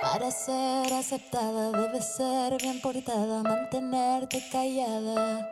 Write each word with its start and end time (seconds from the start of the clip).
Para 0.00 0.30
ser 0.30 0.92
aceptada 0.92 1.72
debes 1.72 2.16
ser 2.16 2.56
bien 2.62 2.80
portada, 2.80 3.42
mantenerte 3.42 4.40
callada. 4.52 5.50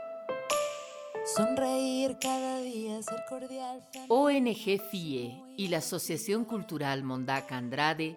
Sonreír 1.36 2.16
cada 2.20 2.60
día, 2.60 3.02
ser 3.02 3.24
cordial. 3.28 3.84
ONG 4.08 4.80
FIE 4.88 5.42
y 5.56 5.66
la 5.66 5.78
Asociación 5.78 6.44
Cultural 6.44 7.02
Mondaca 7.02 7.56
Andrade 7.56 8.16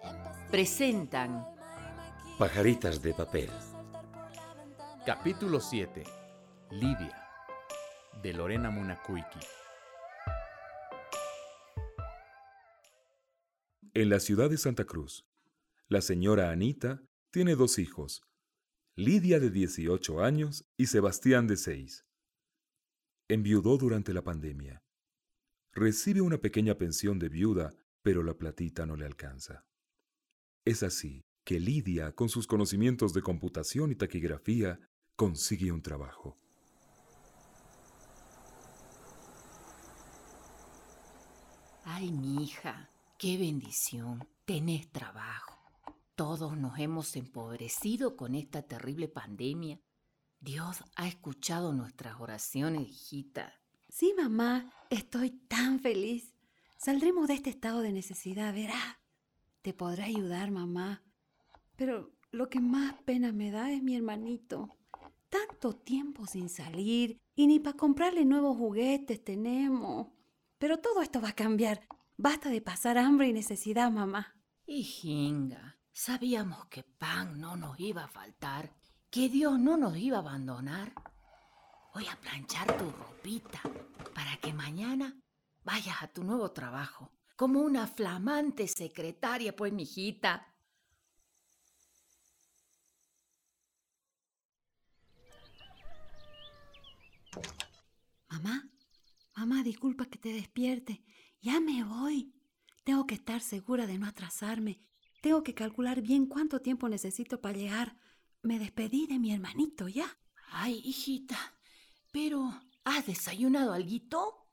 presentan 0.52 1.44
Pajaritas 2.38 3.02
de 3.02 3.12
papel. 3.12 3.50
Capítulo 5.04 5.58
7. 5.58 6.04
Lidia. 6.70 7.26
De 8.22 8.32
Lorena 8.32 8.70
Munacuiki. 8.70 9.40
En 13.94 14.08
la 14.08 14.20
ciudad 14.20 14.48
de 14.48 14.56
Santa 14.56 14.84
Cruz, 14.84 15.26
la 15.90 16.00
señora 16.00 16.52
Anita 16.52 17.02
tiene 17.32 17.56
dos 17.56 17.80
hijos, 17.80 18.22
Lidia 18.94 19.40
de 19.40 19.50
18 19.50 20.22
años 20.22 20.64
y 20.76 20.86
Sebastián 20.86 21.48
de 21.48 21.56
6. 21.56 22.06
Enviudó 23.28 23.76
durante 23.76 24.14
la 24.14 24.22
pandemia. 24.22 24.84
Recibe 25.72 26.20
una 26.20 26.38
pequeña 26.38 26.76
pensión 26.76 27.18
de 27.18 27.28
viuda, 27.28 27.72
pero 28.02 28.22
la 28.22 28.34
platita 28.34 28.86
no 28.86 28.94
le 28.94 29.04
alcanza. 29.04 29.66
Es 30.64 30.84
así 30.84 31.24
que 31.44 31.58
Lidia, 31.58 32.12
con 32.12 32.28
sus 32.28 32.46
conocimientos 32.46 33.12
de 33.12 33.22
computación 33.22 33.90
y 33.90 33.96
taquigrafía, 33.96 34.78
consigue 35.16 35.72
un 35.72 35.82
trabajo. 35.82 36.38
Ay, 41.84 42.12
mi 42.12 42.44
hija, 42.44 42.90
qué 43.18 43.36
bendición. 43.38 44.28
Tenés 44.44 44.88
trabajo. 44.92 45.59
Todos 46.20 46.54
nos 46.54 46.78
hemos 46.78 47.16
empobrecido 47.16 48.14
con 48.14 48.34
esta 48.34 48.60
terrible 48.60 49.08
pandemia. 49.08 49.80
Dios 50.38 50.84
ha 50.94 51.08
escuchado 51.08 51.72
nuestras 51.72 52.20
oraciones, 52.20 52.90
hijita. 52.90 53.54
Sí, 53.88 54.12
mamá, 54.14 54.70
estoy 54.90 55.30
tan 55.30 55.80
feliz. 55.80 56.36
Saldremos 56.76 57.26
de 57.26 57.32
este 57.32 57.48
estado 57.48 57.80
de 57.80 57.92
necesidad, 57.92 58.52
verás. 58.52 58.98
Te 59.62 59.72
podrá 59.72 60.04
ayudar, 60.04 60.50
mamá. 60.50 61.02
Pero 61.76 62.12
lo 62.32 62.50
que 62.50 62.60
más 62.60 63.02
pena 63.04 63.32
me 63.32 63.50
da 63.50 63.72
es 63.72 63.82
mi 63.82 63.96
hermanito. 63.96 64.76
Tanto 65.30 65.72
tiempo 65.72 66.26
sin 66.26 66.50
salir 66.50 67.18
y 67.34 67.46
ni 67.46 67.60
para 67.60 67.78
comprarle 67.78 68.26
nuevos 68.26 68.58
juguetes 68.58 69.24
tenemos. 69.24 70.08
Pero 70.58 70.80
todo 70.80 71.00
esto 71.00 71.22
va 71.22 71.30
a 71.30 71.34
cambiar. 71.34 71.88
Basta 72.18 72.50
de 72.50 72.60
pasar 72.60 72.98
hambre 72.98 73.28
y 73.28 73.32
necesidad, 73.32 73.90
mamá. 73.90 74.36
Hijinga, 74.66 75.79
sabíamos 75.92 76.66
que 76.66 76.82
pan 76.82 77.40
no 77.40 77.56
nos 77.56 77.78
iba 77.80 78.04
a 78.04 78.08
faltar, 78.08 78.74
que 79.10 79.28
Dios 79.28 79.58
no 79.58 79.76
nos 79.76 79.96
iba 79.96 80.18
a 80.18 80.20
abandonar. 80.20 80.92
Voy 81.92 82.06
a 82.06 82.16
planchar 82.20 82.76
tu 82.78 82.90
ropita 82.90 83.60
para 84.14 84.36
que 84.36 84.52
mañana 84.52 85.16
vayas 85.64 86.02
a 86.02 86.08
tu 86.08 86.22
nuevo 86.22 86.50
trabajo 86.52 87.10
como 87.36 87.60
una 87.60 87.86
flamante 87.86 88.68
secretaria, 88.68 89.56
pues, 89.56 89.72
mijita. 89.72 90.46
Mamá, 98.28 98.70
mamá, 99.34 99.62
disculpa 99.62 100.04
que 100.04 100.18
te 100.18 100.34
despierte. 100.34 101.02
Ya 101.40 101.60
me 101.60 101.82
voy. 101.82 102.34
Tengo 102.84 103.06
que 103.06 103.14
estar 103.14 103.40
segura 103.40 103.86
de 103.86 103.98
no 103.98 104.06
atrasarme. 104.06 104.78
Tengo 105.20 105.42
que 105.42 105.54
calcular 105.54 106.00
bien 106.00 106.26
cuánto 106.26 106.60
tiempo 106.60 106.88
necesito 106.88 107.40
para 107.40 107.58
llegar. 107.58 107.96
Me 108.42 108.58
despedí 108.58 109.06
de 109.06 109.18
mi 109.18 109.32
hermanito 109.32 109.88
ya. 109.88 110.18
Ay, 110.50 110.80
hijita, 110.84 111.36
pero 112.10 112.52
¿has 112.84 113.06
desayunado 113.06 113.72
alguito? 113.72 114.48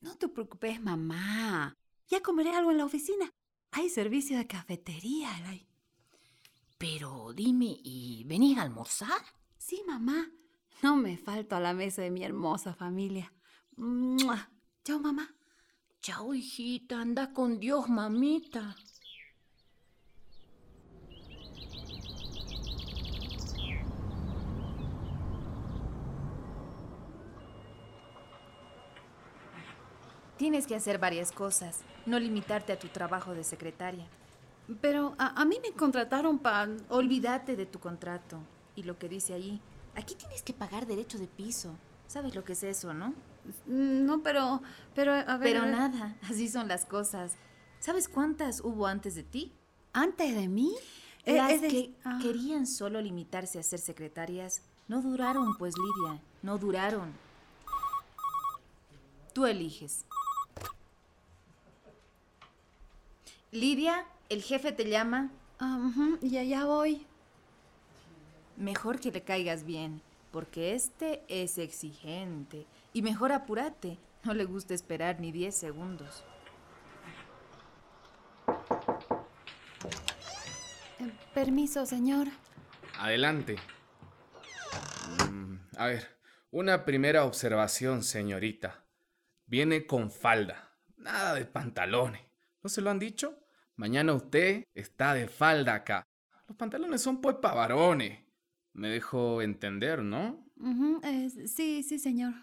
No 0.00 0.16
te 0.16 0.28
preocupes, 0.28 0.80
mamá. 0.80 1.76
Ya 2.08 2.20
comeré 2.22 2.50
algo 2.50 2.70
en 2.70 2.78
la 2.78 2.84
oficina. 2.84 3.30
Hay 3.70 3.90
servicio 3.90 4.38
de 4.38 4.46
cafetería, 4.46 5.38
Elay. 5.38 5.68
Pero 6.78 7.32
dime, 7.34 7.76
¿y 7.82 8.24
venís 8.24 8.56
a 8.56 8.62
almorzar? 8.62 9.20
Sí, 9.58 9.82
mamá. 9.86 10.30
No 10.82 10.96
me 10.96 11.18
falto 11.18 11.56
a 11.56 11.60
la 11.60 11.74
mesa 11.74 12.02
de 12.02 12.10
mi 12.10 12.22
hermosa 12.22 12.72
familia. 12.72 13.32
¡Mua! 13.76 14.50
Chao, 14.84 15.00
mamá. 15.00 15.34
Chao, 16.00 16.32
hijita, 16.32 17.00
anda 17.00 17.32
con 17.32 17.58
Dios, 17.58 17.88
mamita. 17.88 18.76
Tienes 30.38 30.66
que 30.66 30.74
hacer 30.74 30.98
varias 30.98 31.32
cosas, 31.32 31.80
no 32.06 32.18
limitarte 32.18 32.72
a 32.72 32.78
tu 32.78 32.88
trabajo 32.88 33.34
de 33.34 33.44
secretaria. 33.44 34.06
Pero 34.80 35.14
a, 35.18 35.40
a 35.40 35.44
mí 35.44 35.58
me 35.62 35.72
contrataron 35.72 36.38
para... 36.38 36.70
Olvídate 36.88 37.56
de 37.56 37.66
tu 37.66 37.80
contrato 37.80 38.38
y 38.76 38.84
lo 38.84 38.98
que 38.98 39.08
dice 39.08 39.34
allí. 39.34 39.60
Aquí 39.96 40.14
tienes 40.14 40.42
que 40.42 40.52
pagar 40.54 40.86
derecho 40.86 41.18
de 41.18 41.26
piso. 41.26 41.74
¿Sabes 42.06 42.34
lo 42.34 42.44
que 42.44 42.52
es 42.52 42.62
eso, 42.62 42.94
no? 42.94 43.14
No, 43.66 44.22
pero... 44.22 44.62
Pero, 44.94 45.12
a 45.12 45.36
ver... 45.36 45.54
Pero 45.54 45.66
nada, 45.66 46.16
así 46.22 46.48
son 46.48 46.68
las 46.68 46.84
cosas. 46.86 47.34
¿Sabes 47.80 48.08
cuántas 48.08 48.60
hubo 48.60 48.86
antes 48.86 49.14
de 49.14 49.24
ti? 49.24 49.52
¿Antes 49.92 50.34
de 50.34 50.48
mí? 50.48 50.74
Las 51.26 51.52
Es 51.52 51.60
de- 51.62 51.68
que 51.68 51.94
ah. 52.04 52.18
querían 52.22 52.66
solo 52.66 53.00
limitarse 53.00 53.58
a 53.58 53.62
ser 53.62 53.80
secretarias 53.80 54.62
no 54.88 55.02
duraron, 55.02 55.54
pues 55.58 55.74
Lidia, 55.76 56.22
no 56.42 56.56
duraron. 56.56 57.12
Tú 59.34 59.44
eliges. 59.44 60.06
Lidia, 63.50 64.04
el 64.28 64.42
jefe 64.42 64.72
te 64.72 64.88
llama. 64.88 65.30
Ah, 65.58 65.90
y 66.20 66.36
allá 66.36 66.66
voy. 66.66 67.06
Mejor 68.58 69.00
que 69.00 69.10
le 69.10 69.22
caigas 69.22 69.64
bien, 69.64 70.02
porque 70.30 70.74
este 70.74 71.22
es 71.28 71.56
exigente. 71.56 72.66
Y 72.92 73.00
mejor 73.00 73.32
apúrate, 73.32 73.98
no 74.24 74.34
le 74.34 74.44
gusta 74.44 74.74
esperar 74.74 75.18
ni 75.20 75.32
10 75.32 75.54
segundos. 75.54 76.24
Eh, 80.98 81.10
permiso, 81.32 81.86
señor. 81.86 82.28
Adelante. 82.98 83.56
Mm, 85.30 85.56
a 85.78 85.86
ver, 85.86 86.18
una 86.50 86.84
primera 86.84 87.24
observación, 87.24 88.02
señorita. 88.02 88.84
Viene 89.46 89.86
con 89.86 90.10
falda, 90.10 90.74
nada 90.98 91.34
de 91.34 91.46
pantalones. 91.46 92.27
¿No 92.68 92.70
se 92.70 92.82
lo 92.82 92.90
han 92.90 92.98
dicho? 92.98 93.34
Mañana 93.76 94.12
usted 94.12 94.64
está 94.74 95.14
de 95.14 95.26
falda 95.26 95.72
acá. 95.72 96.06
Los 96.46 96.54
pantalones 96.54 97.00
son 97.00 97.22
pues 97.22 97.36
para 97.36 97.54
varones. 97.54 98.18
Me 98.74 98.88
dejo 98.90 99.40
entender, 99.40 100.02
¿no? 100.02 100.44
Eh, 101.02 101.30
sí, 101.46 101.82
sí, 101.82 101.98
señor. 101.98 102.34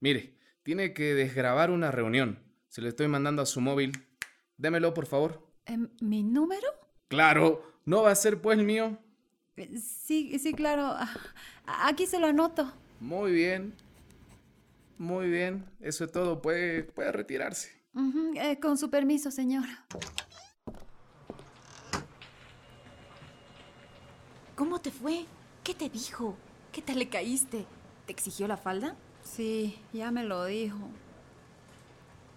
Mire, 0.00 0.36
tiene 0.64 0.92
que 0.92 1.14
desgrabar 1.14 1.70
una 1.70 1.92
reunión. 1.92 2.40
Se 2.66 2.80
lo 2.80 2.88
estoy 2.88 3.06
mandando 3.06 3.40
a 3.40 3.46
su 3.46 3.60
móvil. 3.60 3.92
Démelo, 4.56 4.94
por 4.94 5.06
favor. 5.06 5.48
Em, 5.64 5.88
¿Mi 6.00 6.24
número? 6.24 6.66
Claro, 7.06 7.62
no 7.84 8.02
va 8.02 8.10
a 8.10 8.16
ser 8.16 8.40
pues 8.42 8.58
el 8.58 8.64
mío. 8.64 8.98
Eh, 9.56 9.78
Sí, 9.78 10.40
sí, 10.40 10.54
claro. 10.54 10.86
Ah, 10.86 11.86
Aquí 11.86 12.08
se 12.08 12.18
lo 12.18 12.26
anoto. 12.26 12.72
Muy 12.98 13.30
bien. 13.30 13.74
Muy 14.98 15.30
bien. 15.30 15.66
Eso 15.78 16.04
es 16.04 16.10
todo. 16.10 16.42
Puede, 16.42 16.82
puede 16.82 17.12
retirarse. 17.12 17.77
Eh, 17.94 18.58
con 18.60 18.78
su 18.78 18.90
permiso, 18.90 19.30
señor. 19.30 19.64
¿Cómo 24.54 24.80
te 24.80 24.90
fue? 24.90 25.26
¿Qué 25.64 25.74
te 25.74 25.88
dijo? 25.88 26.36
¿Qué 26.72 26.82
tal 26.82 26.98
le 26.98 27.08
caíste? 27.08 27.64
¿Te 28.06 28.12
exigió 28.12 28.48
la 28.48 28.56
falda? 28.56 28.96
Sí, 29.22 29.78
ya 29.92 30.10
me 30.10 30.24
lo 30.24 30.44
dijo. 30.44 30.78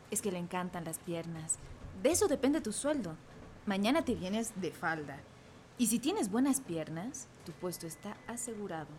Es 0.10 0.22
que 0.22 0.32
le 0.32 0.38
encantan 0.38 0.84
las 0.84 1.00
piernas. 1.00 1.58
De 2.04 2.12
eso 2.12 2.28
depende 2.28 2.62
tu 2.62 2.72
sueldo. 2.72 3.16
Mañana 3.66 4.04
te 4.04 4.16
vienes 4.16 4.60
de 4.60 4.72
falda. 4.72 5.20
Y 5.78 5.88
si 5.88 6.00
tienes 6.00 6.30
buenas 6.30 6.62
piernas, 6.62 7.28
tu 7.46 7.52
puesto 7.54 7.88
está 7.88 8.18
asegurado. 8.28 8.90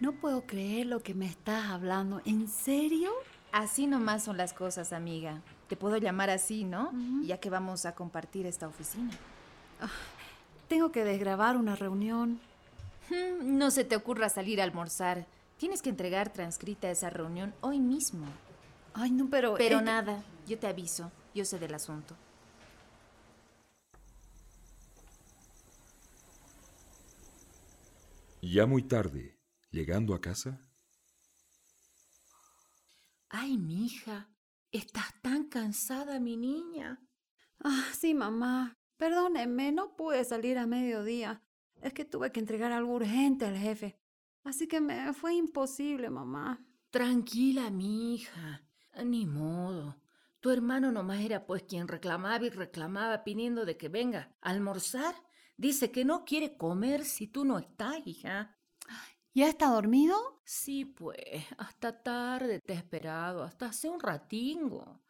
No 0.00 0.12
puedo 0.12 0.46
creer 0.46 0.86
lo 0.86 1.02
que 1.02 1.14
me 1.14 1.26
estás 1.26 1.66
hablando. 1.70 2.20
¿En 2.24 2.48
serio? 2.48 3.10
Así 3.56 3.86
nomás 3.86 4.22
son 4.22 4.36
las 4.36 4.52
cosas, 4.52 4.92
amiga. 4.92 5.40
Te 5.66 5.76
puedo 5.76 5.96
llamar 5.96 6.28
así, 6.28 6.64
¿no? 6.64 6.92
Ya 7.22 7.40
que 7.40 7.48
vamos 7.48 7.86
a 7.86 7.94
compartir 7.94 8.44
esta 8.44 8.68
oficina. 8.68 9.10
Tengo 10.68 10.92
que 10.92 11.04
desgrabar 11.04 11.56
una 11.56 11.74
reunión. 11.74 12.38
Hmm, 13.08 13.56
No 13.56 13.70
se 13.70 13.84
te 13.84 13.96
ocurra 13.96 14.28
salir 14.28 14.60
a 14.60 14.64
almorzar. 14.64 15.24
Tienes 15.56 15.80
que 15.80 15.88
entregar 15.88 16.30
transcrita 16.34 16.90
esa 16.90 17.08
reunión 17.08 17.54
hoy 17.62 17.80
mismo. 17.80 18.26
Ay, 18.92 19.10
no, 19.10 19.30
pero... 19.30 19.54
Pero 19.54 19.80
nada, 19.80 20.22
yo 20.46 20.58
te 20.58 20.66
aviso. 20.66 21.10
Yo 21.34 21.46
sé 21.46 21.58
del 21.58 21.72
asunto. 21.72 22.14
Ya 28.42 28.66
muy 28.66 28.82
tarde, 28.82 29.38
llegando 29.70 30.14
a 30.14 30.20
casa, 30.20 30.60
Ay, 33.38 33.58
mija, 33.58 34.30
estás 34.72 35.12
tan 35.20 35.44
cansada, 35.44 36.18
mi 36.20 36.38
niña. 36.38 37.02
Ah, 37.62 37.84
sí, 37.92 38.14
mamá. 38.14 38.78
Perdóneme, 38.96 39.72
no 39.72 39.94
pude 39.94 40.24
salir 40.24 40.56
a 40.56 40.66
mediodía. 40.66 41.42
Es 41.82 41.92
que 41.92 42.06
tuve 42.06 42.32
que 42.32 42.40
entregar 42.40 42.72
algo 42.72 42.94
urgente 42.94 43.44
al 43.44 43.58
jefe. 43.58 44.00
Así 44.42 44.66
que 44.66 44.80
me 44.80 45.12
fue 45.12 45.34
imposible, 45.34 46.08
mamá. 46.08 46.64
Tranquila, 46.88 47.68
mija. 47.70 48.66
Ni 49.04 49.26
modo. 49.26 50.00
Tu 50.40 50.50
hermano 50.50 50.90
nomás 50.90 51.20
era 51.20 51.44
pues 51.44 51.62
quien 51.64 51.88
reclamaba 51.88 52.42
y 52.42 52.48
reclamaba 52.48 53.22
pidiendo 53.22 53.66
de 53.66 53.76
que 53.76 53.90
venga 53.90 54.34
a 54.40 54.48
almorzar. 54.48 55.14
Dice 55.58 55.90
que 55.90 56.06
no 56.06 56.24
quiere 56.24 56.56
comer 56.56 57.04
si 57.04 57.26
tú 57.26 57.44
no 57.44 57.58
estás, 57.58 57.98
hija. 58.06 58.55
¿Ya 59.36 59.50
está 59.50 59.68
dormido? 59.68 60.16
Sí, 60.46 60.86
pues, 60.86 61.44
hasta 61.58 62.02
tarde 62.02 62.58
te 62.58 62.72
he 62.72 62.76
esperado, 62.76 63.42
hasta 63.42 63.66
hace 63.66 63.90
un 63.90 64.00
ratingo. 64.00 65.02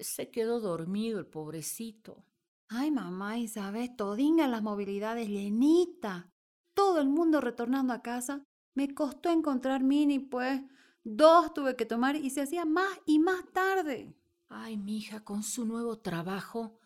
Se 0.00 0.32
quedó 0.32 0.58
dormido 0.58 1.20
el 1.20 1.28
pobrecito. 1.28 2.24
Ay, 2.66 2.90
mamá, 2.90 3.38
y 3.38 3.46
sabes, 3.46 3.96
todinga 3.96 4.48
las 4.48 4.64
movilidades 4.64 5.28
llenita. 5.28 6.32
Todo 6.74 7.00
el 7.00 7.08
mundo 7.08 7.40
retornando 7.40 7.92
a 7.92 8.02
casa. 8.02 8.42
Me 8.74 8.92
costó 8.92 9.30
encontrar 9.30 9.84
mini, 9.84 10.18
pues. 10.18 10.60
Dos 11.04 11.54
tuve 11.54 11.76
que 11.76 11.86
tomar 11.86 12.16
y 12.16 12.30
se 12.30 12.42
hacía 12.42 12.64
más 12.64 12.98
y 13.06 13.20
más 13.20 13.44
tarde. 13.52 14.12
Ay, 14.48 14.76
mija, 14.76 15.22
con 15.22 15.44
su 15.44 15.64
nuevo 15.64 16.00
trabajo 16.00 16.80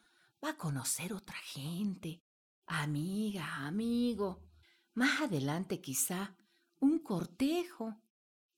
va 0.44 0.50
a 0.50 0.58
conocer 0.58 1.14
otra 1.14 1.38
gente. 1.38 2.22
Amiga, 2.66 3.64
amigo. 3.64 4.42
Más 4.92 5.22
adelante 5.22 5.80
quizá 5.80 6.36
un 6.80 6.98
cortejo 6.98 7.96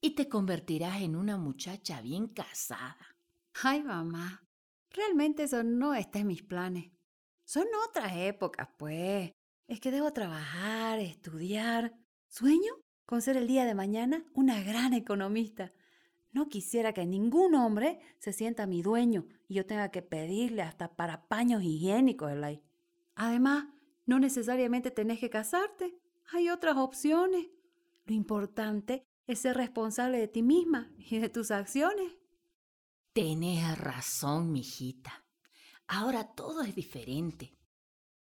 y 0.00 0.14
te 0.14 0.28
convertirás 0.28 1.02
en 1.02 1.16
una 1.16 1.36
muchacha 1.36 2.00
bien 2.00 2.28
casada. 2.28 3.16
Ay, 3.62 3.82
mamá, 3.82 4.44
realmente 4.90 5.44
eso 5.44 5.62
no 5.62 5.94
está 5.94 6.20
en 6.20 6.28
mis 6.28 6.42
planes. 6.42 6.90
Son 7.44 7.66
otras 7.88 8.12
épocas, 8.16 8.68
pues. 8.78 9.32
Es 9.68 9.80
que 9.80 9.90
debo 9.90 10.12
trabajar, 10.12 10.98
estudiar. 10.98 11.94
Sueño 12.28 12.72
con 13.04 13.20
ser 13.20 13.36
el 13.36 13.46
día 13.46 13.64
de 13.64 13.74
mañana 13.74 14.24
una 14.32 14.62
gran 14.62 14.94
economista. 14.94 15.72
No 16.30 16.48
quisiera 16.48 16.94
que 16.94 17.04
ningún 17.04 17.54
hombre 17.54 18.00
se 18.18 18.32
sienta 18.32 18.66
mi 18.66 18.82
dueño 18.82 19.26
y 19.48 19.54
yo 19.54 19.66
tenga 19.66 19.90
que 19.90 20.00
pedirle 20.00 20.62
hasta 20.62 20.96
para 20.96 21.28
paños 21.28 21.62
higiénicos, 21.62 22.32
Elay. 22.32 22.62
Además, 23.14 23.66
no 24.06 24.18
necesariamente 24.18 24.90
tenés 24.90 25.18
que 25.18 25.28
casarte. 25.28 25.94
Hay 26.32 26.48
otras 26.48 26.76
opciones. 26.78 27.48
Lo 28.04 28.14
importante 28.14 29.06
es 29.26 29.40
ser 29.40 29.56
responsable 29.56 30.18
de 30.18 30.28
ti 30.28 30.42
misma 30.42 30.90
y 30.98 31.18
de 31.18 31.28
tus 31.28 31.50
acciones. 31.50 32.12
Tenés 33.12 33.78
razón, 33.78 34.52
mijita. 34.52 35.24
Ahora 35.86 36.34
todo 36.34 36.62
es 36.62 36.74
diferente. 36.74 37.58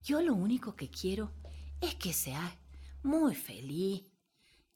Yo 0.02 0.22
lo 0.22 0.34
único 0.34 0.76
que 0.76 0.90
quiero 0.90 1.34
es 1.80 1.96
que 1.96 2.14
seas 2.14 2.58
muy 3.04 3.36
feliz. 3.36 4.06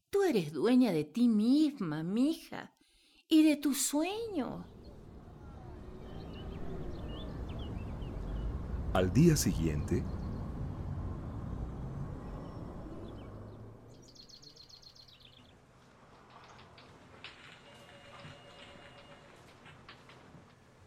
Tú 0.10 0.24
eres 0.24 0.54
dueña 0.54 0.92
de 0.92 1.04
ti 1.04 1.28
misma, 1.28 2.04
mija, 2.04 2.74
y 3.28 3.44
de 3.44 3.58
tus 3.58 3.82
sueños. 3.82 4.66
al 8.96 9.12
día 9.12 9.36
siguiente, 9.36 10.06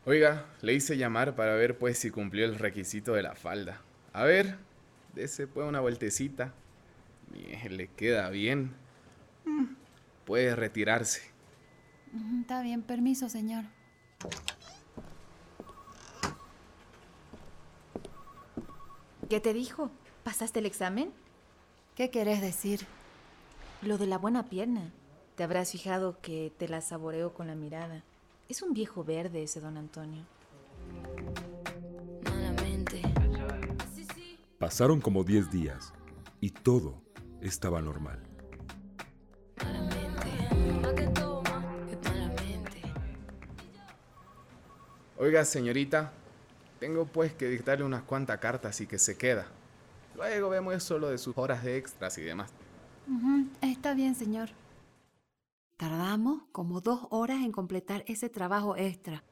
Oiga, 0.08 0.46
le 0.62 0.72
hice 0.72 0.96
llamar 0.96 1.36
para 1.36 1.54
ver 1.54 1.76
pues 1.76 1.98
si 1.98 2.10
cumplió 2.10 2.46
el 2.46 2.58
requisito 2.58 3.12
de 3.12 3.22
la 3.22 3.34
falda. 3.34 3.82
A 4.14 4.24
ver, 4.24 4.56
dese 5.14 5.46
pues 5.46 5.68
una 5.68 5.80
vueltecita. 5.80 6.54
Bien, 7.30 7.76
le 7.76 7.88
queda 7.88 8.30
bien. 8.30 8.72
Mm, 9.44 9.66
Puede 10.24 10.56
retirarse. 10.56 11.20
Está 12.40 12.62
bien, 12.62 12.80
permiso, 12.80 13.28
señor. 13.28 13.64
¿Qué 19.28 19.40
te 19.40 19.52
dijo? 19.52 19.90
¿Pasaste 20.24 20.60
el 20.60 20.64
examen? 20.64 21.12
¿Qué 21.96 22.08
querés 22.08 22.40
decir? 22.40 22.86
Lo 23.82 23.98
de 23.98 24.06
la 24.06 24.16
buena 24.16 24.48
pierna. 24.48 24.90
Te 25.36 25.44
habrás 25.44 25.72
fijado 25.72 26.18
que 26.22 26.50
te 26.56 26.66
la 26.66 26.80
saboreo 26.80 27.34
con 27.34 27.46
la 27.46 27.54
mirada. 27.54 28.04
Es 28.48 28.62
un 28.62 28.72
viejo 28.72 29.04
verde 29.04 29.42
ese 29.42 29.60
don 29.60 29.76
Antonio. 29.76 30.24
Malamente. 32.24 33.02
pasaron 34.58 35.02
como 35.02 35.22
10 35.22 35.50
días 35.50 35.92
y 36.40 36.48
todo 36.48 37.02
estaba 37.42 37.82
normal. 37.82 38.22
Malamente. 39.62 40.80
¿Pa' 40.80 40.94
qué 40.94 41.06
toma? 41.08 41.62
Malamente. 42.04 42.82
Oiga, 45.18 45.44
señorita, 45.44 46.12
tengo 46.80 47.04
pues 47.04 47.34
que 47.34 47.50
dictarle 47.50 47.84
unas 47.84 48.04
cuantas 48.04 48.38
cartas 48.38 48.80
y 48.80 48.86
que 48.86 48.98
se 48.98 49.18
queda. 49.18 49.46
Luego 50.16 50.48
vemos 50.48 50.74
eso 50.74 50.98
lo 50.98 51.10
de 51.10 51.18
sus 51.18 51.36
horas 51.36 51.62
de 51.62 51.76
extras 51.76 52.16
y 52.16 52.22
demás. 52.22 52.50
Está 53.60 53.92
bien, 53.92 54.14
señor. 54.14 54.48
Tardamos 55.78 56.42
como 56.50 56.80
dos 56.80 57.06
horas 57.10 57.38
en 57.38 57.52
completar 57.52 58.02
ese 58.08 58.28
trabajo 58.28 58.76
extra. 58.76 59.22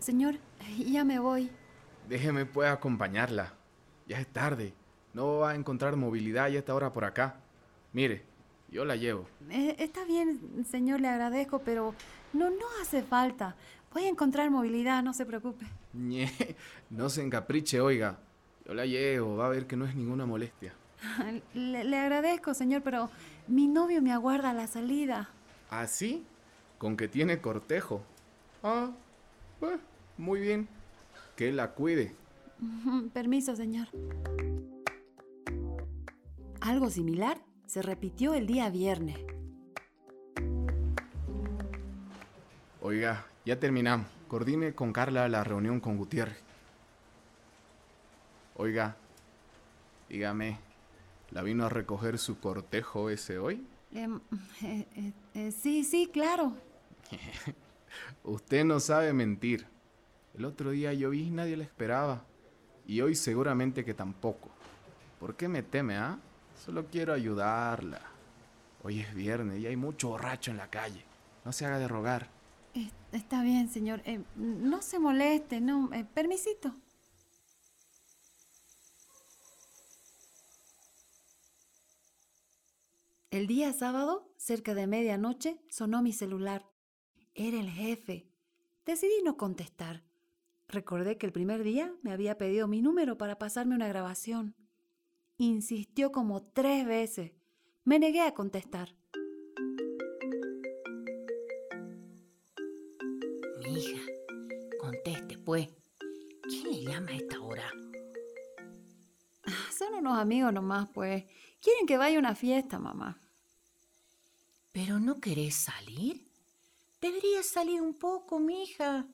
Señor, 0.00 0.34
ya 0.76 1.04
me 1.04 1.20
voy. 1.20 1.50
Déjeme 2.08 2.46
pues 2.46 2.68
acompañarla. 2.68 3.54
Ya 4.08 4.18
es 4.18 4.26
tarde. 4.26 4.74
No 5.14 5.38
va 5.38 5.50
a 5.50 5.54
encontrar 5.54 5.94
movilidad 5.94 6.48
ya 6.48 6.58
esta 6.58 6.74
hora 6.74 6.92
por 6.92 7.04
acá. 7.04 7.36
Mire, 7.92 8.24
yo 8.72 8.84
la 8.84 8.96
llevo. 8.96 9.28
Eh, 9.50 9.76
está 9.78 10.04
bien, 10.04 10.66
señor, 10.68 11.00
le 11.00 11.06
agradezco, 11.06 11.60
pero 11.60 11.94
no, 12.32 12.50
no 12.50 12.66
hace 12.82 13.02
falta. 13.02 13.54
Voy 13.94 14.02
a 14.02 14.08
encontrar 14.08 14.50
movilidad, 14.50 15.04
no 15.04 15.14
se 15.14 15.24
preocupe. 15.24 15.64
No 16.90 17.08
se 17.08 17.22
encapriche, 17.22 17.80
oiga. 17.80 18.18
Yo 18.66 18.74
la 18.74 18.84
llevo, 18.84 19.36
va 19.36 19.46
a 19.46 19.50
ver 19.50 19.68
que 19.68 19.76
no 19.76 19.84
es 19.84 19.94
ninguna 19.94 20.26
molestia. 20.26 20.74
Le, 21.54 21.84
le 21.84 21.98
agradezco, 21.98 22.54
señor, 22.54 22.82
pero 22.82 23.10
mi 23.46 23.66
novio 23.66 24.02
me 24.02 24.12
aguarda 24.12 24.50
a 24.50 24.54
la 24.54 24.66
salida. 24.66 25.28
¿Así? 25.70 26.24
¿Con 26.78 26.96
que 26.96 27.08
tiene 27.08 27.40
cortejo? 27.40 28.02
Ah, 28.62 28.90
pues, 29.60 29.80
muy 30.16 30.40
bien. 30.40 30.68
Que 31.36 31.52
la 31.52 31.72
cuide. 31.72 32.14
Permiso, 33.12 33.54
señor. 33.56 33.88
Algo 36.60 36.90
similar 36.90 37.38
se 37.66 37.82
repitió 37.82 38.34
el 38.34 38.46
día 38.46 38.70
viernes. 38.70 39.18
Oiga, 42.80 43.26
ya 43.44 43.58
terminamos. 43.58 44.06
Coordine 44.28 44.74
con 44.74 44.92
Carla 44.92 45.28
la 45.28 45.44
reunión 45.44 45.80
con 45.80 45.96
Gutiérrez. 45.96 46.42
Oiga, 48.56 48.96
dígame, 50.08 50.58
¿la 51.30 51.42
vino 51.42 51.64
a 51.66 51.68
recoger 51.68 52.18
su 52.18 52.38
cortejo 52.40 53.10
ese 53.10 53.38
hoy? 53.38 53.66
Em, 53.92 54.20
eh, 54.62 54.86
eh, 54.96 55.12
eh, 55.34 55.52
sí, 55.52 55.84
sí, 55.84 56.08
claro. 56.12 56.54
Usted 58.24 58.64
no 58.64 58.80
sabe 58.80 59.12
mentir. 59.12 59.66
El 60.36 60.44
otro 60.44 60.70
día 60.70 60.92
yo 60.92 61.10
vi 61.10 61.22
y 61.24 61.30
nadie 61.30 61.56
la 61.56 61.64
esperaba. 61.64 62.24
Y 62.86 63.00
hoy 63.00 63.14
seguramente 63.14 63.84
que 63.84 63.94
tampoco. 63.94 64.48
¿Por 65.18 65.34
qué 65.36 65.48
me 65.48 65.62
teme, 65.62 65.96
ah? 65.96 66.18
Solo 66.64 66.86
quiero 66.86 67.12
ayudarla. 67.12 68.00
Hoy 68.82 69.00
es 69.00 69.14
viernes 69.14 69.58
y 69.60 69.66
hay 69.66 69.76
mucho 69.76 70.08
borracho 70.10 70.50
en 70.50 70.56
la 70.58 70.68
calle. 70.70 71.02
No 71.44 71.52
se 71.52 71.66
haga 71.66 71.78
de 71.78 71.88
rogar. 71.88 72.28
Es- 72.74 72.92
Está 73.10 73.42
bien, 73.42 73.68
señor. 73.70 74.02
No 74.36 74.82
se 74.82 74.98
moleste, 74.98 75.60
no. 75.62 75.88
permisito. 76.14 76.74
El 83.30 83.46
día 83.46 83.74
sábado, 83.74 84.32
cerca 84.38 84.74
de 84.74 84.86
medianoche, 84.86 85.60
sonó 85.68 86.00
mi 86.00 86.14
celular. 86.14 86.64
Era 87.34 87.60
el 87.60 87.68
jefe. 87.68 88.26
Decidí 88.86 89.22
no 89.22 89.36
contestar. 89.36 90.02
Recordé 90.66 91.18
que 91.18 91.26
el 91.26 91.32
primer 91.32 91.62
día 91.62 91.94
me 92.00 92.12
había 92.12 92.38
pedido 92.38 92.68
mi 92.68 92.80
número 92.80 93.18
para 93.18 93.38
pasarme 93.38 93.74
una 93.74 93.86
grabación. 93.86 94.54
Insistió 95.36 96.10
como 96.10 96.42
tres 96.42 96.86
veces. 96.86 97.32
Me 97.84 97.98
negué 97.98 98.22
a 98.22 98.32
contestar. 98.32 98.94
Mija, 103.62 104.00
conteste, 104.80 105.36
pues. 105.36 105.68
¿Quién 106.44 106.70
le 106.70 106.82
llama 106.82 107.10
a 107.10 107.16
esta 107.16 107.40
hora? 107.42 107.70
Ah, 109.44 109.70
son 109.76 109.96
unos 109.96 110.16
amigos 110.16 110.50
nomás, 110.50 110.88
pues. 110.94 111.24
Quieren 111.60 111.86
que 111.86 111.96
vaya 111.96 112.16
a 112.16 112.20
una 112.20 112.34
fiesta, 112.34 112.78
mamá. 112.78 113.18
¿Pero 114.72 115.00
no 115.00 115.20
querés 115.20 115.56
salir? 115.56 116.28
Deberías 117.00 117.46
salir 117.46 117.80
un 117.80 117.94
poco, 117.94 118.38
mija. 118.38 119.06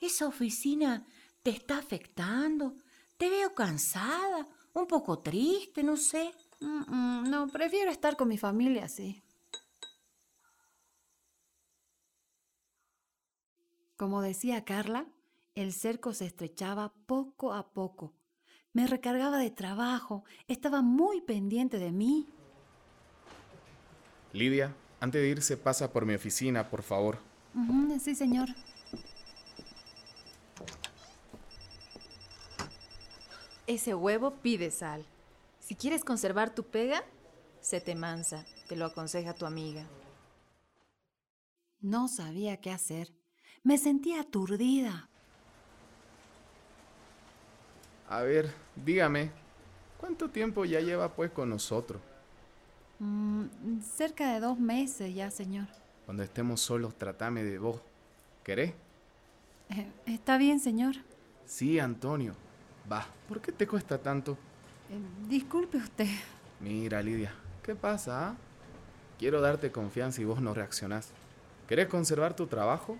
Esa 0.00 0.26
oficina 0.26 1.06
te 1.42 1.50
está 1.50 1.78
afectando. 1.78 2.76
Te 3.16 3.28
veo 3.28 3.54
cansada, 3.54 4.46
un 4.72 4.86
poco 4.86 5.18
triste, 5.18 5.82
no 5.82 5.96
sé. 5.96 6.32
Mm, 6.60 6.84
mm, 6.86 7.30
no, 7.30 7.48
prefiero 7.48 7.90
estar 7.90 8.16
con 8.16 8.28
mi 8.28 8.38
familia, 8.38 8.88
sí. 8.88 9.22
Como 13.96 14.22
decía 14.22 14.64
Carla, 14.64 15.06
el 15.54 15.72
cerco 15.72 16.12
se 16.12 16.26
estrechaba 16.26 16.92
poco 17.06 17.52
a 17.52 17.72
poco. 17.72 18.12
Me 18.74 18.88
recargaba 18.88 19.38
de 19.38 19.50
trabajo, 19.50 20.24
estaba 20.48 20.82
muy 20.82 21.20
pendiente 21.20 21.78
de 21.78 21.92
mí. 21.92 22.28
Lidia, 24.32 24.74
antes 25.00 25.22
de 25.22 25.28
irse 25.28 25.56
pasa 25.56 25.92
por 25.92 26.04
mi 26.04 26.14
oficina, 26.14 26.68
por 26.68 26.82
favor. 26.82 27.18
Sí, 28.00 28.16
señor. 28.16 28.48
Ese 33.68 33.94
huevo 33.94 34.32
pide 34.42 34.72
sal. 34.72 35.06
Si 35.60 35.76
quieres 35.76 36.04
conservar 36.04 36.52
tu 36.52 36.64
pega, 36.64 37.04
se 37.60 37.80
te 37.80 37.94
mansa, 37.94 38.44
te 38.68 38.74
lo 38.74 38.86
aconseja 38.86 39.34
tu 39.34 39.46
amiga. 39.46 39.86
No 41.80 42.08
sabía 42.08 42.60
qué 42.60 42.72
hacer. 42.72 43.14
Me 43.62 43.78
sentía 43.78 44.20
aturdida. 44.20 45.08
A 48.14 48.22
ver, 48.22 48.48
dígame, 48.76 49.32
¿cuánto 49.98 50.30
tiempo 50.30 50.64
ya 50.64 50.78
lleva 50.80 51.12
pues 51.16 51.32
con 51.32 51.50
nosotros? 51.50 52.00
Mm, 53.00 53.80
cerca 53.80 54.32
de 54.34 54.38
dos 54.38 54.56
meses 54.56 55.12
ya, 55.12 55.32
señor. 55.32 55.66
Cuando 56.04 56.22
estemos 56.22 56.60
solos, 56.60 56.94
tratame 56.96 57.42
de 57.42 57.58
vos. 57.58 57.80
¿Querés? 58.44 58.72
Eh, 59.70 59.88
Está 60.06 60.38
bien, 60.38 60.60
señor. 60.60 60.94
Sí, 61.44 61.80
Antonio. 61.80 62.36
Va, 62.90 63.04
¿por 63.28 63.40
qué 63.40 63.50
te 63.50 63.66
cuesta 63.66 63.98
tanto? 63.98 64.38
Eh, 64.92 65.28
disculpe 65.28 65.78
usted. 65.78 66.06
Mira, 66.60 67.02
Lidia, 67.02 67.34
¿qué 67.64 67.74
pasa? 67.74 68.28
ah? 68.28 68.36
Quiero 69.18 69.40
darte 69.40 69.72
confianza 69.72 70.20
y 70.20 70.24
vos 70.24 70.40
no 70.40 70.54
reaccionás. 70.54 71.10
¿Querés 71.66 71.88
conservar 71.88 72.36
tu 72.36 72.46
trabajo? 72.46 72.96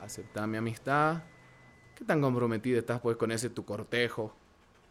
Aceptá 0.00 0.44
mi 0.48 0.56
amistad. 0.56 1.22
¿Qué 1.94 2.04
tan 2.04 2.20
comprometida 2.20 2.80
estás 2.80 3.00
pues 3.00 3.16
con 3.16 3.30
ese 3.30 3.48
tu 3.48 3.64
cortejo? 3.64 4.34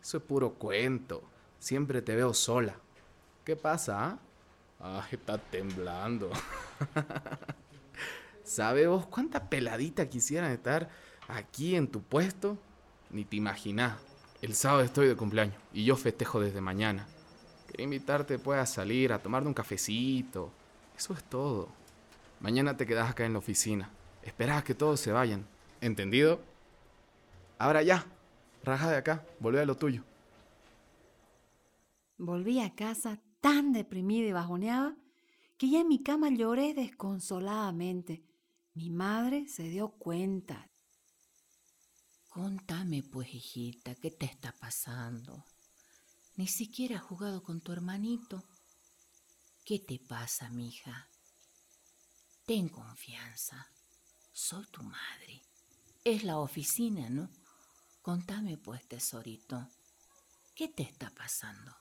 Eso 0.06 0.18
es 0.18 0.24
puro 0.24 0.54
cuento. 0.54 1.24
Siempre 1.58 2.00
te 2.04 2.16
veo 2.16 2.32
sola. 2.36 2.76
¿Qué 3.44 3.56
pasa? 3.56 4.20
ah? 4.80 5.08
Está 5.10 5.40
temblando. 5.40 6.30
¿Sabe 8.44 8.86
vos 8.86 9.08
cuánta 9.08 9.50
peladita 9.50 10.08
quisieran 10.08 10.52
estar 10.52 10.92
aquí 11.28 11.76
en 11.76 11.88
tu 11.88 12.04
puesto? 12.04 12.56
Ni 13.10 13.26
te 13.26 13.38
imaginás. 13.38 13.98
El 14.44 14.54
sábado 14.54 14.84
estoy 14.84 15.08
de 15.08 15.16
cumpleaños 15.16 15.58
y 15.74 15.86
yo 15.86 15.96
festejo 15.96 16.40
desde 16.40 16.62
mañana. 16.62 17.08
Quería 17.66 17.86
invitarte 17.86 18.38
pues 18.38 18.60
a 18.60 18.68
salir, 18.68 19.12
a 19.12 19.24
tomarte 19.24 19.48
un 19.48 19.56
cafecito. 19.56 20.52
Eso 20.96 21.14
es 21.14 21.24
todo. 21.24 21.68
Mañana 22.42 22.78
te 22.78 22.86
quedas 22.86 23.10
acá 23.10 23.26
en 23.26 23.34
la 23.34 23.40
oficina. 23.40 23.90
Esperás 24.22 24.64
que 24.64 24.76
todos 24.76 25.00
se 25.00 25.12
vayan. 25.12 25.48
¿Entendido? 25.82 26.42
Ahora 27.58 27.82
ya. 27.82 28.06
Raja 28.66 28.90
de 28.90 28.98
acá. 28.98 29.26
Volvé 29.40 29.62
a 29.62 29.66
lo 29.66 29.78
tuyo. 29.78 30.04
Volví 32.18 32.60
a 32.60 32.74
casa 32.74 33.22
tan 33.40 33.74
deprimida 33.74 34.28
y 34.28 34.32
bajoneada 34.32 34.98
que 35.58 35.70
ya 35.70 35.82
en 35.82 35.88
mi 35.88 36.02
cama 36.02 36.30
lloré 36.32 36.74
desconsoladamente. 36.74 38.26
Mi 38.74 38.90
madre 38.90 39.48
se 39.48 39.64
dio 39.64 39.90
cuenta. 39.90 40.70
Contame, 42.28 43.04
pues, 43.04 43.34
hijita, 43.34 43.94
¿qué 43.96 44.12
te 44.12 44.26
está 44.26 44.52
pasando? 44.52 45.46
Ni 46.36 46.48
siquiera 46.48 46.98
has 46.98 47.04
jugado 47.04 47.44
con 47.44 47.62
tu 47.62 47.72
hermanito. 47.72 48.44
¿Qué 49.64 49.80
te 49.80 50.00
pasa, 50.00 50.50
mija? 50.50 51.10
Ten 52.46 52.68
confianza. 52.68 53.68
Soy 54.34 54.66
tu 54.72 54.82
madre. 54.84 55.44
Es 56.04 56.24
la 56.24 56.40
oficina, 56.40 57.10
¿no? 57.10 57.30
Contame, 58.06 58.60
pues, 58.60 58.88
tesorito. 58.88 59.68
¿Qué 60.54 60.68
te 60.68 60.84
está 60.84 61.10
pasando? 61.10 61.72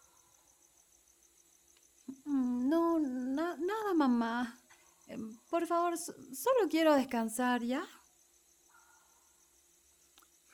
"Mm, 2.24 2.68
No, 2.70 2.98
na- 2.98 3.58
nada, 3.58 3.92
mamá. 3.94 4.58
Eh, 5.06 5.18
Por 5.50 5.66
favor, 5.66 5.98
so- 5.98 6.14
solo 6.34 6.66
quiero 6.70 6.94
descansar, 6.94 7.62
¿ya? 7.62 7.84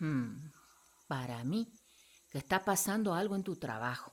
Hmm, 0.01 0.51
para 1.07 1.45
mí, 1.45 1.73
que 2.33 2.39
está 2.39 2.65
pasando 2.65 3.15
algo 3.15 3.37
en 3.37 3.45
tu 3.45 3.55
trabajo. 3.57 4.13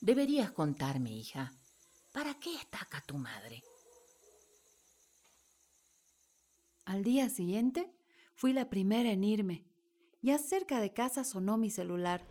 Deberías 0.00 0.52
contarme, 0.52 1.10
hija. 1.10 1.52
¿Para 2.12 2.34
qué 2.38 2.54
está 2.54 2.78
acá 2.82 3.00
tu 3.04 3.18
madre? 3.18 3.64
Al 6.84 7.02
día 7.02 7.28
siguiente 7.30 7.92
fui 8.36 8.52
la 8.52 8.70
primera 8.70 9.10
en 9.10 9.24
irme. 9.24 9.64
Ya 10.24 10.38
cerca 10.38 10.80
de 10.80 10.90
casa 10.90 11.22
sonó 11.22 11.58
mi 11.58 11.68
celular. 11.68 12.22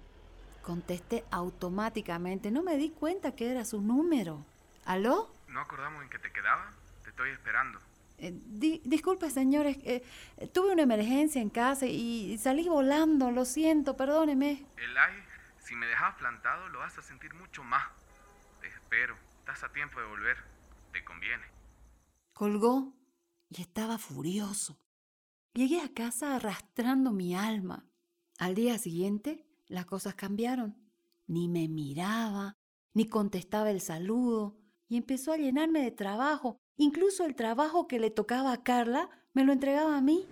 Contesté 0.64 1.24
automáticamente. 1.30 2.50
No 2.50 2.64
me 2.64 2.76
di 2.76 2.90
cuenta 2.90 3.36
que 3.36 3.52
era 3.52 3.66
su 3.66 3.82
número. 3.84 4.44
¿Aló? 4.84 5.32
¿No 5.48 5.60
acordamos 5.60 6.02
en 6.02 6.10
que 6.10 6.18
te 6.18 6.32
quedaba? 6.32 6.74
Te 7.04 7.12
estoy 7.12 7.30
esperando. 7.30 7.78
Eh, 8.18 8.34
di- 8.34 8.82
disculpe, 8.84 9.30
señores. 9.30 9.78
eh, 9.84 10.04
eh, 10.38 10.48
tuve 10.48 10.72
una 10.74 10.82
emergencia 10.82 11.40
en 11.40 11.52
casa 11.52 11.86
y 11.86 12.36
salí 12.40 12.68
volando. 12.68 13.30
Lo 13.30 13.46
siento, 13.46 13.96
perdóneme. 13.96 14.66
Elai, 14.78 15.14
si 15.64 15.76
me 15.76 15.86
dejas 15.86 16.16
plantado 16.16 16.70
lo 16.70 16.80
vas 16.80 16.98
a 16.98 17.04
sentir 17.04 17.32
mucho 17.36 17.64
más. 17.64 17.84
Te 18.60 18.70
espero. 18.70 19.16
Estás 19.42 19.64
a 19.64 19.70
tiempo 19.72 20.00
de 20.00 20.08
volver. 20.08 20.38
Te 20.94 21.04
conviene. 21.06 21.44
Colgó 22.34 22.92
y 23.50 23.62
estaba 23.62 24.00
furioso. 24.00 24.80
Llegué 25.56 25.82
a 25.82 25.94
casa 25.94 26.36
arrastrando 26.36 27.12
mi 27.12 27.36
alma. 27.36 27.86
Al 28.40 28.56
día 28.56 28.80
siguiente, 28.80 29.46
las 29.68 29.86
cosas 29.86 30.16
cambiaron. 30.16 30.76
Ni 31.28 31.48
me 31.48 31.68
miraba, 31.68 32.58
ni 32.96 33.06
contestaba 33.06 33.70
el 33.70 33.80
saludo, 33.80 34.58
y 34.88 34.98
empezó 34.98 35.32
a 35.32 35.38
llenarme 35.38 35.84
de 35.84 35.92
trabajo. 35.92 36.58
Incluso 36.76 37.24
el 37.24 37.36
trabajo 37.36 37.88
que 37.88 38.00
le 38.00 38.10
tocaba 38.10 38.52
a 38.52 38.64
Carla 38.64 39.12
me 39.34 39.44
lo 39.44 39.54
entregaba 39.54 39.96
a 39.96 40.02
mí. 40.02 40.26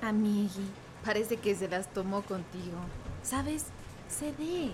Amigui, 0.00 0.64
parece 1.04 1.36
que 1.36 1.54
se 1.54 1.68
las 1.68 1.92
tomó 1.92 2.22
contigo. 2.22 2.78
¿Sabes? 3.22 3.66
Cede. 4.08 4.72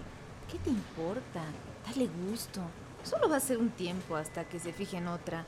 ¿Qué 0.48 0.58
te 0.62 0.70
importa? 0.70 1.42
Dale 1.86 2.08
gusto. 2.30 2.60
Solo 3.02 3.28
va 3.28 3.38
a 3.38 3.40
ser 3.40 3.58
un 3.58 3.70
tiempo 3.70 4.14
hasta 4.14 4.48
que 4.48 4.60
se 4.60 4.72
fije 4.72 4.98
en 4.98 5.08
otra. 5.08 5.44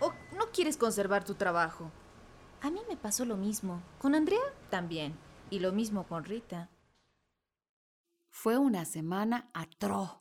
¿O 0.00 0.12
no 0.36 0.46
quieres 0.52 0.76
conservar 0.76 1.22
tu 1.22 1.34
trabajo? 1.34 1.92
A 2.62 2.70
mí 2.70 2.80
me 2.88 2.96
pasó 2.96 3.24
lo 3.24 3.36
mismo. 3.36 3.82
Con 3.98 4.14
Andrea 4.14 4.40
también. 4.70 5.18
Y 5.50 5.58
lo 5.58 5.72
mismo 5.72 6.06
con 6.06 6.24
Rita. 6.24 6.70
Fue 8.30 8.56
una 8.56 8.84
semana 8.84 9.50
atroz. 9.52 10.20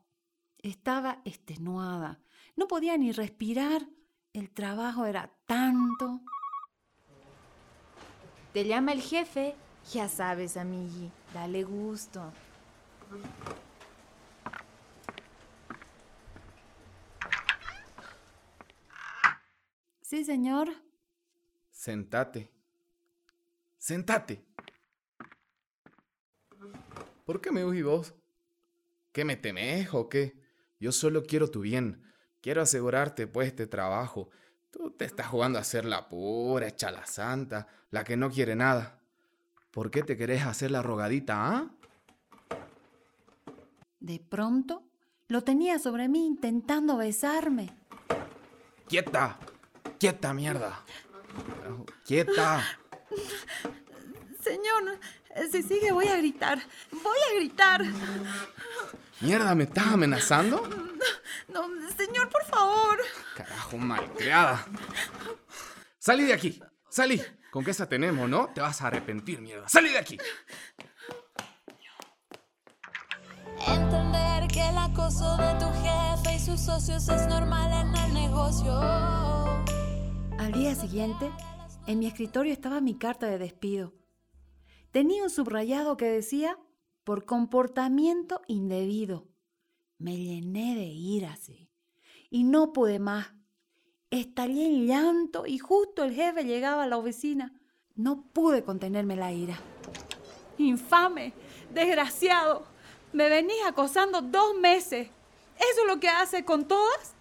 Estaba 0.58 1.22
extenuada. 1.24 2.20
No 2.56 2.68
podía 2.68 2.98
ni 2.98 3.12
respirar. 3.12 3.88
El 4.34 4.50
trabajo 4.50 5.06
era 5.06 5.32
tanto. 5.46 6.20
Te 8.54 8.66
llama 8.66 8.94
el 8.94 9.02
jefe. 9.02 9.56
Ya 9.94 10.10
sabes, 10.10 10.58
amigui. 10.58 11.12
Dale 11.36 11.64
gusto. 11.64 12.34
Sí, 20.02 20.26
señor. 20.26 20.70
Sentate. 21.82 22.48
Sentate. 23.80 24.46
¿Por 27.26 27.42
qué 27.42 27.52
me 27.52 27.66
huís 27.66 27.84
vos? 27.84 28.14
¿Qué 29.12 29.26
me 29.26 29.36
temes 29.36 29.92
o 29.92 30.08
qué? 30.08 30.40
Yo 30.80 30.92
solo 30.92 31.24
quiero 31.24 31.50
tu 31.50 31.62
bien. 31.62 32.04
Quiero 32.40 32.62
asegurarte 32.62 33.26
pues 33.26 33.48
este 33.48 33.66
trabajo. 33.66 34.30
Tú 34.70 34.92
te 34.92 35.06
estás 35.06 35.26
jugando 35.26 35.58
a 35.58 35.64
ser 35.64 35.86
la 35.86 36.08
pura, 36.08 36.68
hecha 36.68 36.92
la 36.92 37.08
santa, 37.08 37.68
la 37.90 38.04
que 38.04 38.16
no 38.16 38.30
quiere 38.30 38.56
nada. 38.56 39.00
¿Por 39.72 39.90
qué 39.90 40.04
te 40.04 40.16
querés 40.16 40.46
hacer 40.46 40.70
la 40.70 40.84
rogadita, 40.84 41.48
ah? 41.48 41.72
De 44.00 44.20
pronto 44.20 44.84
lo 45.30 45.42
tenía 45.42 45.80
sobre 45.80 46.08
mí 46.08 46.28
intentando 46.28 46.98
besarme. 46.98 47.76
¡Quieta! 48.88 49.40
¡Quieta, 49.98 50.32
mierda! 50.36 50.86
¡Quieta! 52.06 52.64
Señor, 54.42 55.00
si 55.52 55.64
sigue 55.64 55.92
voy 55.92 56.08
a 56.08 56.18
gritar. 56.18 56.60
Voy 56.92 57.18
a 57.30 57.36
gritar. 57.36 57.84
Mierda, 59.22 59.54
¿me 59.56 59.66
estás 59.66 59.88
amenazando? 59.88 60.68
No, 61.48 61.68
señor, 61.96 62.30
por 62.30 62.44
favor. 62.46 63.00
Carajo, 63.36 63.78
malcriada. 63.78 64.66
Salí 66.00 66.26
de 66.26 66.34
aquí. 66.34 66.62
Salí. 66.90 67.22
Con 67.52 67.64
que 67.64 67.72
esa 67.72 67.88
tenemos, 67.88 68.30
¿no? 68.30 68.48
Te 68.54 68.62
vas 68.62 68.82
a 68.82 68.88
arrepentir, 68.88 69.42
mierda. 69.42 69.68
Salí 69.68 69.90
de 69.90 70.00
aquí. 70.00 70.18
Entender 73.68 74.48
que 74.48 74.70
el 74.70 74.78
acoso 74.78 75.38
de 75.38 75.54
tu 75.60 75.72
jefe 75.84 76.36
y 76.36 76.40
sus 76.40 76.62
socios 76.62 77.08
es 77.10 77.28
normal 77.28 77.72
en 77.74 77.96
el 77.96 78.14
negocio. 78.14 79.71
Al 80.42 80.54
día 80.54 80.74
siguiente, 80.74 81.32
en 81.86 82.00
mi 82.00 82.08
escritorio 82.08 82.52
estaba 82.52 82.82
mi 82.82 82.96
carta 82.96 83.28
de 83.28 83.38
despido. 83.38 83.94
Tenía 84.90 85.22
un 85.22 85.30
subrayado 85.30 85.98
que 85.98 86.06
decía, 86.06 86.58
por 87.04 87.26
comportamiento 87.26 88.42
indebido. 88.48 89.28
Me 90.00 90.18
llené 90.18 90.74
de 90.76 90.86
ira, 90.86 91.36
sí. 91.36 91.70
Y 92.32 92.44
no 92.44 92.74
pude 92.74 92.98
más. 92.98 93.28
Estallé 94.10 94.66
en 94.66 94.88
llanto 94.88 95.46
y 95.46 95.60
justo 95.60 96.04
el 96.04 96.16
jefe 96.16 96.44
llegaba 96.44 96.86
a 96.86 96.88
la 96.88 96.98
oficina. 96.98 97.54
No 97.94 98.24
pude 98.34 98.64
contenerme 98.64 99.16
la 99.16 99.32
ira. 99.32 99.60
Infame, 100.58 101.34
desgraciado, 101.72 102.66
me 103.14 103.30
venís 103.30 103.64
acosando 103.68 104.24
dos 104.24 104.56
meses. 104.60 105.08
¿Eso 105.56 105.82
es 105.82 105.88
lo 105.88 106.00
que 106.00 106.10
hace 106.10 106.44
con 106.44 106.68
todas? 106.68 107.14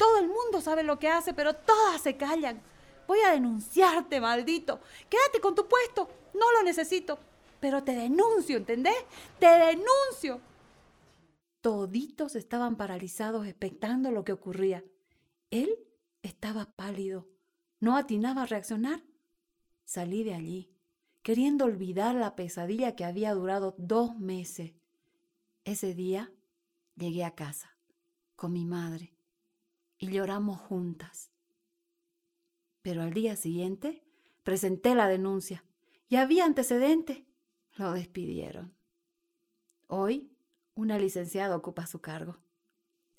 Todo 0.00 0.16
el 0.16 0.28
mundo 0.28 0.62
sabe 0.62 0.82
lo 0.82 0.98
que 0.98 1.08
hace, 1.08 1.34
pero 1.34 1.52
todas 1.52 2.00
se 2.00 2.16
callan. 2.16 2.62
Voy 3.06 3.20
a 3.20 3.32
denunciarte, 3.32 4.18
maldito. 4.18 4.80
Quédate 5.10 5.42
con 5.42 5.54
tu 5.54 5.68
puesto. 5.68 6.08
No 6.32 6.50
lo 6.52 6.62
necesito. 6.62 7.18
Pero 7.60 7.84
te 7.84 7.92
denuncio, 7.92 8.56
¿entendés? 8.56 8.96
Te 9.38 9.46
denuncio. 9.46 10.40
Toditos 11.60 12.34
estaban 12.34 12.76
paralizados 12.76 13.46
expectando 13.46 14.10
lo 14.10 14.24
que 14.24 14.32
ocurría. 14.32 14.82
Él 15.50 15.68
estaba 16.22 16.64
pálido. 16.64 17.28
No 17.78 17.94
atinaba 17.94 18.44
a 18.44 18.46
reaccionar. 18.46 19.02
Salí 19.84 20.24
de 20.24 20.32
allí, 20.32 20.72
queriendo 21.20 21.66
olvidar 21.66 22.14
la 22.14 22.36
pesadilla 22.36 22.96
que 22.96 23.04
había 23.04 23.34
durado 23.34 23.74
dos 23.76 24.16
meses. 24.16 24.72
Ese 25.66 25.92
día 25.92 26.32
llegué 26.96 27.22
a 27.22 27.34
casa 27.34 27.76
con 28.34 28.54
mi 28.54 28.64
madre 28.64 29.19
y 30.00 30.10
lloramos 30.10 30.58
juntas. 30.58 31.30
Pero 32.82 33.02
al 33.02 33.12
día 33.12 33.36
siguiente 33.36 34.02
presenté 34.42 34.96
la 34.96 35.06
denuncia 35.06 35.62
y 36.08 36.16
había 36.16 36.46
antecedentes. 36.46 37.22
Lo 37.76 37.92
despidieron. 37.92 38.74
Hoy 39.86 40.32
una 40.74 40.98
licenciada 40.98 41.54
ocupa 41.54 41.86
su 41.86 42.00
cargo. 42.00 42.38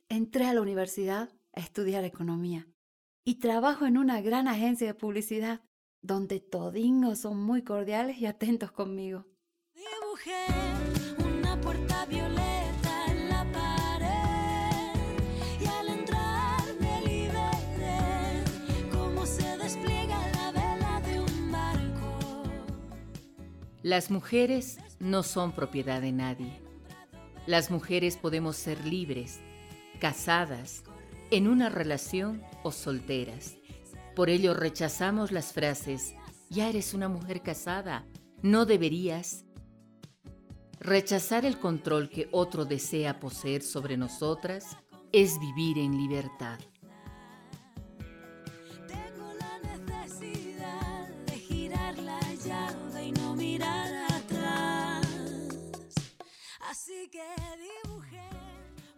Entré 0.09 0.47
a 0.47 0.53
la 0.53 0.61
universidad 0.61 1.29
a 1.53 1.61
estudiar 1.61 2.03
economía 2.03 2.67
y 3.23 3.35
trabajo 3.35 3.85
en 3.85 3.97
una 3.97 4.19
gran 4.21 4.47
agencia 4.47 4.87
de 4.87 4.93
publicidad 4.93 5.61
donde 6.01 6.39
todingos 6.39 7.19
son 7.19 7.41
muy 7.41 7.63
cordiales 7.63 8.17
y 8.17 8.25
atentos 8.25 8.71
conmigo. 8.71 9.27
Dibujé 9.73 10.60
Las 23.83 24.11
mujeres 24.11 24.77
no 24.99 25.23
son 25.23 25.53
propiedad 25.53 26.01
de 26.01 26.11
nadie. 26.11 26.61
Las 27.47 27.71
mujeres 27.71 28.15
podemos 28.15 28.55
ser 28.55 28.85
libres, 28.85 29.39
casadas, 29.99 30.83
en 31.31 31.47
una 31.47 31.67
relación 31.69 32.43
o 32.61 32.71
solteras. 32.71 33.55
Por 34.15 34.29
ello 34.29 34.53
rechazamos 34.53 35.31
las 35.31 35.51
frases, 35.51 36.13
ya 36.51 36.69
eres 36.69 36.93
una 36.93 37.09
mujer 37.09 37.41
casada, 37.41 38.05
no 38.43 38.67
deberías. 38.67 39.45
Rechazar 40.79 41.43
el 41.43 41.57
control 41.57 42.09
que 42.09 42.29
otro 42.31 42.65
desea 42.65 43.19
poseer 43.19 43.63
sobre 43.63 43.97
nosotras 43.97 44.77
es 45.11 45.39
vivir 45.39 45.79
en 45.79 45.97
libertad. 45.97 46.59
Así 57.01 57.09
que 57.09 57.23
dibujé 57.83 58.21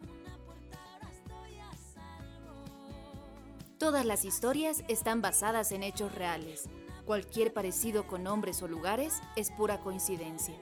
una 0.01 0.37
puerta, 0.39 0.77
ahora 0.91 1.09
estoy 1.09 1.57
a 1.59 1.71
salvo. 1.93 2.53
Todas 3.77 4.05
las 4.05 4.25
historias 4.25 4.83
están 4.89 5.21
basadas 5.21 5.71
en 5.71 5.83
hechos 5.83 6.13
reales. 6.13 6.65
Cualquier 7.05 7.53
parecido 7.53 8.05
con 8.05 8.23
nombres 8.23 8.61
o 8.61 8.67
lugares 8.67 9.21
es 9.37 9.51
pura 9.51 9.79
coincidencia. 9.79 10.55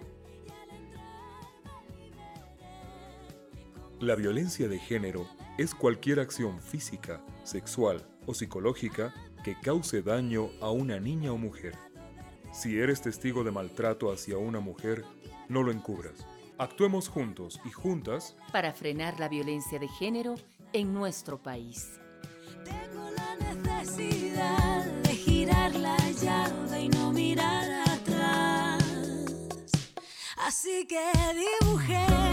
La 3.99 4.13
violencia 4.13 4.67
de 4.67 4.77
género 4.77 5.27
es 5.57 5.73
cualquier 5.73 6.19
acción 6.19 6.61
física, 6.61 7.25
sexual 7.43 8.07
o 8.27 8.35
psicológica 8.35 9.15
que 9.43 9.59
cause 9.59 10.03
daño 10.03 10.51
a 10.61 10.69
una 10.69 10.99
niña 10.99 11.31
o 11.31 11.37
mujer. 11.37 11.75
Si 12.53 12.77
eres 12.77 13.01
testigo 13.01 13.43
de 13.43 13.49
maltrato 13.49 14.11
hacia 14.11 14.37
una 14.37 14.59
mujer, 14.59 15.03
no 15.49 15.63
lo 15.63 15.71
encubras. 15.71 16.23
Actuemos 16.61 17.09
juntos 17.09 17.59
y 17.65 17.71
juntas 17.71 18.35
para 18.51 18.71
frenar 18.71 19.19
la 19.19 19.27
violencia 19.27 19.79
de 19.79 19.87
género 19.87 20.35
en 20.73 20.93
nuestro 20.93 21.41
país. 21.41 21.99
Tengo 22.63 23.09
la 23.17 23.55
necesidad 23.55 24.85
de 24.85 25.09
girar 25.09 25.73
la 25.73 25.97
llave 25.97 26.81
y 26.81 26.89
no 26.89 27.11
mirar 27.13 27.67
atrás. 27.89 28.83
Así 30.37 30.85
que 30.87 31.01
dibujé 31.33 32.30